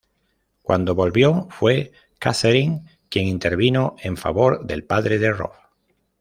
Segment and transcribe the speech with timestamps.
[0.63, 5.51] Cuando volvió, fue Katherine quien intervino en favor del padre de Rob.